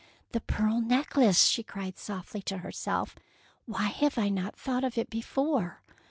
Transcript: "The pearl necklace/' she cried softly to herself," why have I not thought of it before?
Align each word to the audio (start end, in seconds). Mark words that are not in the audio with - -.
"The 0.31 0.41
pearl 0.41 0.81
necklace/' 0.81 1.47
she 1.47 1.61
cried 1.61 1.95
softly 1.95 2.41
to 2.49 2.57
herself," 2.57 3.15
why 3.67 3.83
have 3.85 4.17
I 4.17 4.29
not 4.29 4.57
thought 4.57 4.83
of 4.83 4.97
it 4.97 5.11
before? 5.11 5.83